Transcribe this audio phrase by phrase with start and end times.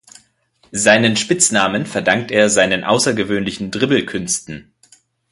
[0.71, 4.71] Seinen Spitznamen verdankt er seinen außergewöhnlichen Dribble-Künsten.